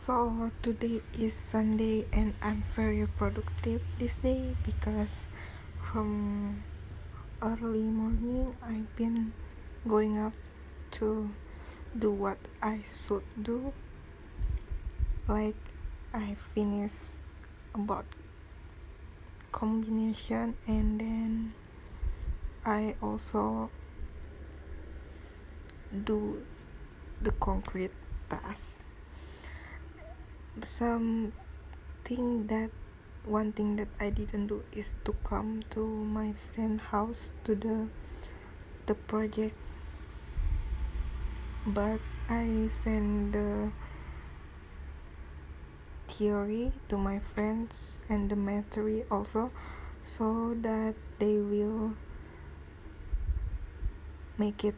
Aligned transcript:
So 0.00 0.50
today 0.62 1.02
is 1.12 1.34
Sunday 1.34 2.06
and 2.10 2.32
I'm 2.40 2.64
very 2.74 3.06
productive 3.06 3.82
this 3.98 4.14
day 4.14 4.56
because 4.64 5.12
from 5.76 6.64
early 7.42 7.84
morning 7.84 8.56
I've 8.64 8.96
been 8.96 9.34
going 9.86 10.16
up 10.16 10.32
to 10.92 11.28
do 11.92 12.12
what 12.12 12.38
I 12.62 12.80
should 12.80 13.28
do. 13.42 13.74
Like 15.28 15.60
I 16.14 16.34
finish 16.54 17.12
about 17.74 18.06
combination 19.52 20.56
and 20.66 20.98
then 20.98 21.52
I 22.64 22.96
also 23.02 23.68
do 25.92 26.40
the 27.20 27.32
concrete 27.32 27.92
task 28.30 28.80
something 30.66 31.32
that 32.46 32.70
one 33.24 33.52
thing 33.52 33.76
that 33.76 33.88
I 34.00 34.10
didn't 34.10 34.48
do 34.48 34.64
is 34.72 34.94
to 35.04 35.12
come 35.24 35.62
to 35.70 35.86
my 35.86 36.32
friend 36.32 36.80
house 36.80 37.30
to 37.44 37.54
the 37.54 37.88
the 38.86 38.94
project. 38.94 39.54
But 41.66 42.00
I 42.28 42.68
send 42.68 43.34
the 43.34 43.70
theory 46.08 46.72
to 46.88 46.96
my 46.96 47.20
friends 47.20 48.00
and 48.08 48.30
the 48.30 48.36
material 48.36 49.06
also 49.10 49.52
so 50.02 50.56
that 50.62 50.94
they 51.18 51.38
will 51.38 51.94
make 54.38 54.64
it 54.64 54.74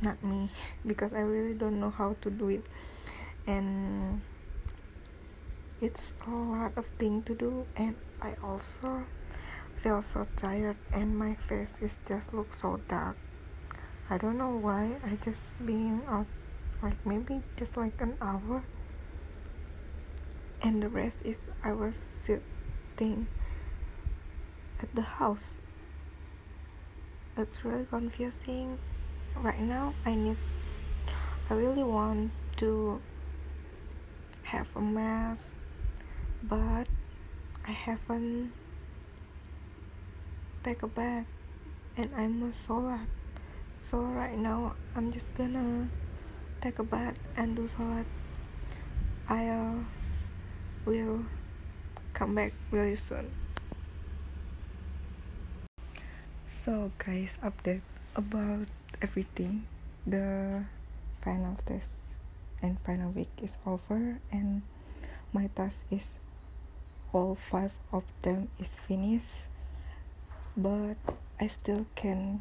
not 0.00 0.22
me 0.22 0.50
because 0.86 1.12
I 1.12 1.20
really 1.20 1.54
don't 1.54 1.80
know 1.80 1.90
how 1.90 2.16
to 2.22 2.30
do 2.30 2.48
it. 2.48 2.64
And 3.46 4.22
it's 5.82 6.12
a 6.28 6.30
lot 6.30 6.72
of 6.76 6.86
thing 6.96 7.20
to 7.24 7.34
do 7.34 7.66
and 7.74 7.96
I 8.20 8.36
also 8.40 9.04
feel 9.82 10.00
so 10.00 10.28
tired 10.36 10.76
and 10.92 11.18
my 11.18 11.34
face 11.34 11.74
is 11.82 11.98
just 12.06 12.32
look 12.32 12.54
so 12.54 12.78
dark. 12.88 13.16
I 14.08 14.16
don't 14.16 14.38
know 14.38 14.56
why 14.56 14.92
I 15.04 15.18
just 15.24 15.50
being 15.66 16.02
out 16.08 16.26
like 16.80 17.04
maybe 17.04 17.42
just 17.56 17.76
like 17.76 18.00
an 18.00 18.14
hour. 18.20 18.62
And 20.62 20.80
the 20.80 20.88
rest 20.88 21.22
is 21.24 21.40
I 21.64 21.72
was 21.72 21.96
sitting 21.96 23.26
at 24.80 24.94
the 24.94 25.02
house. 25.02 25.54
It's 27.36 27.64
really 27.64 27.86
confusing. 27.86 28.78
Right 29.34 29.60
now 29.60 29.94
I 30.06 30.14
need 30.14 30.36
I 31.50 31.54
really 31.54 31.82
want 31.82 32.30
to 32.58 33.00
have 34.44 34.68
a 34.76 34.80
mask 34.80 35.56
but 36.42 36.86
I 37.66 37.70
haven't 37.70 38.52
take 40.62 40.82
a 40.82 40.88
bath 40.88 41.26
and 41.96 42.10
I'm 42.16 42.42
a 42.42 42.52
solat 42.52 43.06
so 43.78 44.00
right 44.00 44.36
now 44.38 44.74
I'm 44.94 45.12
just 45.12 45.34
gonna 45.34 45.88
take 46.60 46.78
a 46.78 46.84
bath 46.84 47.18
and 47.36 47.56
do 47.56 47.66
solat 47.68 48.06
I 49.28 49.48
uh, 49.48 49.74
will 50.84 51.24
come 52.12 52.34
back 52.34 52.52
really 52.70 52.96
soon. 52.96 53.30
So 56.48 56.92
guys 56.98 57.32
update 57.42 57.80
about 58.14 58.66
everything. 59.00 59.66
The 60.06 60.64
final 61.22 61.56
test 61.66 61.90
and 62.60 62.78
final 62.80 63.10
week 63.12 63.30
is 63.40 63.56
over 63.64 64.18
and 64.30 64.62
my 65.32 65.48
task 65.54 65.80
is 65.90 66.18
all 67.12 67.36
five 67.36 67.72
of 67.92 68.04
them 68.22 68.48
is 68.58 68.74
finished 68.74 69.48
but 70.56 70.96
I 71.40 71.48
still 71.48 71.86
can 71.94 72.40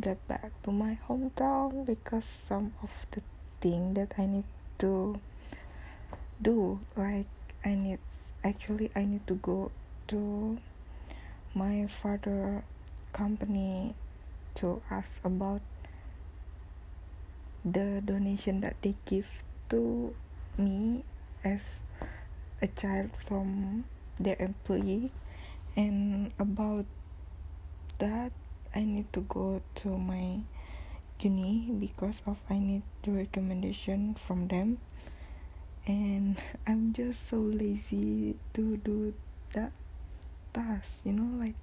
get 0.00 0.18
back 0.26 0.50
to 0.64 0.70
my 0.72 0.98
hometown 1.08 1.86
because 1.86 2.24
some 2.46 2.74
of 2.82 2.90
the 3.12 3.22
thing 3.60 3.94
that 3.94 4.14
I 4.18 4.26
need 4.26 4.44
to 4.78 5.20
do 6.42 6.80
like 6.96 7.30
I 7.64 7.74
need 7.74 8.00
actually 8.42 8.90
I 8.94 9.04
need 9.04 9.26
to 9.28 9.34
go 9.34 9.70
to 10.08 10.58
my 11.54 11.86
father 11.86 12.64
company 13.12 13.94
to 14.56 14.82
ask 14.90 15.22
about 15.24 15.62
the 17.64 18.02
donation 18.04 18.60
that 18.60 18.76
they 18.82 18.94
give 19.06 19.42
to 19.70 20.12
me 20.58 21.04
as 21.44 21.62
a 22.64 22.68
child 22.80 23.10
from 23.28 23.84
their 24.18 24.36
employee. 24.40 25.12
And 25.76 26.32
about 26.40 26.86
that 27.98 28.32
I 28.74 28.80
need 28.80 29.12
to 29.12 29.20
go 29.28 29.60
to 29.84 29.88
my 29.88 30.40
uni 31.20 31.68
because 31.78 32.22
of 32.26 32.38
I 32.48 32.58
need 32.58 32.82
the 33.04 33.12
recommendation 33.12 34.16
from 34.16 34.48
them. 34.48 34.78
And 35.86 36.40
I'm 36.66 36.96
just 36.96 37.28
so 37.28 37.36
lazy 37.36 38.36
to 38.54 38.76
do 38.78 39.12
that 39.52 39.72
task 40.54 41.04
you 41.04 41.12
know 41.12 41.30
like 41.38 41.54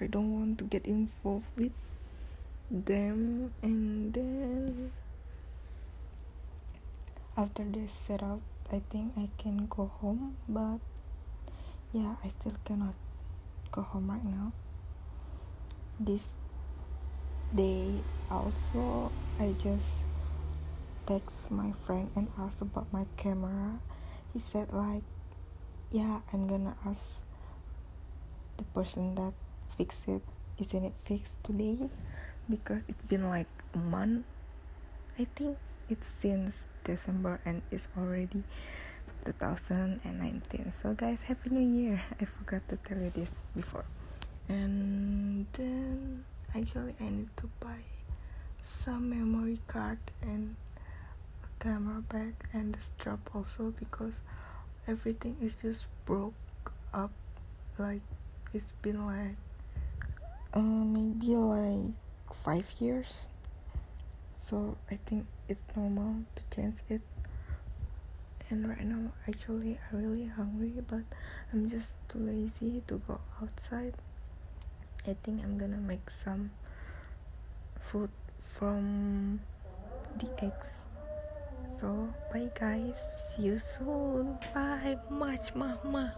I 0.00 0.06
don't 0.06 0.32
want 0.32 0.58
to 0.58 0.64
get 0.64 0.86
involved 0.86 1.46
with 1.56 1.72
them. 2.70 3.52
And 3.62 4.12
then 4.12 4.92
after 7.36 7.64
this 7.64 7.92
set 7.92 8.22
out 8.22 8.40
I 8.72 8.80
think 8.88 9.12
I 9.18 9.28
can 9.36 9.66
go 9.66 9.90
home, 10.00 10.36
but 10.48 10.78
yeah, 11.92 12.14
I 12.22 12.28
still 12.28 12.54
cannot 12.64 12.94
go 13.72 13.82
home 13.82 14.10
right 14.10 14.24
now. 14.24 14.52
This 15.98 16.28
day 17.54 17.98
also, 18.30 19.10
I 19.40 19.54
just 19.58 19.90
text 21.04 21.50
my 21.50 21.72
friend 21.84 22.10
and 22.14 22.30
asked 22.38 22.62
about 22.62 22.86
my 22.92 23.06
camera. 23.16 23.80
He 24.32 24.38
said 24.38 24.72
like, 24.72 25.02
yeah, 25.90 26.20
I'm 26.32 26.46
gonna 26.46 26.76
ask 26.86 27.26
the 28.56 28.62
person 28.70 29.16
that 29.16 29.32
fixed 29.76 30.06
it. 30.06 30.22
Isn't 30.58 30.84
it 30.84 30.94
fixed 31.04 31.42
today? 31.42 31.90
Because 32.48 32.82
it's 32.86 33.02
been 33.02 33.28
like 33.28 33.50
a 33.74 33.78
month. 33.78 34.24
I 35.18 35.26
think 35.34 35.58
it's 35.90 36.08
since 36.08 36.64
December 36.84 37.40
and 37.44 37.62
it's 37.70 37.88
already 37.98 38.44
2019 39.24 40.72
so 40.80 40.94
guys 40.94 41.20
happy 41.22 41.50
new 41.50 41.82
year. 41.82 42.00
I 42.20 42.24
forgot 42.24 42.66
to 42.68 42.76
tell 42.76 42.98
you 42.98 43.12
this 43.14 43.36
before. 43.54 43.84
And 44.48 45.46
then 45.52 46.24
actually 46.54 46.94
I 47.00 47.04
need 47.04 47.36
to 47.38 47.50
buy 47.60 47.82
some 48.62 49.10
memory 49.10 49.58
card 49.66 49.98
and 50.22 50.56
a 51.44 51.62
camera 51.62 52.02
bag 52.02 52.34
and 52.52 52.74
the 52.74 52.82
strap 52.82 53.18
also 53.34 53.74
because 53.78 54.14
everything 54.86 55.36
is 55.42 55.56
just 55.56 55.86
broke 56.06 56.34
up. 56.94 57.10
Like 57.78 58.02
it's 58.54 58.72
been 58.82 59.06
like 59.06 59.36
uh, 60.54 60.60
maybe 60.60 61.34
like 61.34 61.94
five 62.32 62.66
years 62.78 63.26
so 64.40 64.74
I 64.90 64.98
think 65.04 65.26
it's 65.48 65.66
normal 65.76 66.24
to 66.34 66.42
change 66.56 66.76
it. 66.88 67.02
And 68.48 68.66
right 68.68 68.84
now 68.84 69.12
actually 69.28 69.78
I'm 69.92 70.02
really 70.02 70.26
hungry 70.26 70.72
but 70.88 71.04
I'm 71.52 71.68
just 71.68 71.96
too 72.08 72.18
lazy 72.18 72.82
to 72.88 73.00
go 73.06 73.20
outside. 73.40 73.94
I 75.06 75.14
think 75.22 75.44
I'm 75.44 75.58
gonna 75.58 75.76
make 75.76 76.08
some 76.10 76.50
food 77.78 78.10
from 78.40 79.40
the 80.18 80.28
eggs. 80.42 80.86
So 81.76 82.08
bye 82.32 82.50
guys. 82.58 82.96
See 83.36 83.42
you 83.44 83.58
soon. 83.58 84.38
Bye. 84.54 84.96
Much 85.10 85.54
mama 85.54 86.14